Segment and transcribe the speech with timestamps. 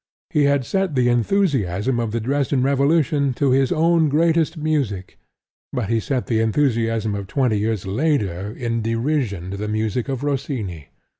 [0.31, 5.19] He had set the enthusiasm of the Dresden Revolution to his own greatest music;
[5.71, 10.23] but he set the enthusiasm of twenty years later in derision to the music of
[10.23, 10.87] Rossini.